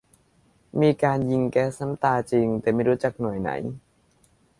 [0.81, 3.49] มีการยิงแก๊สน้ำตาจริง แต่ไม่รู้จากหน่วยไหน